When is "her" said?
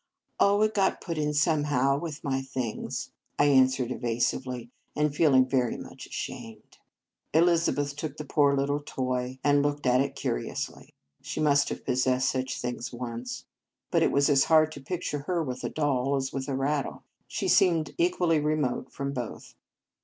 15.27-15.43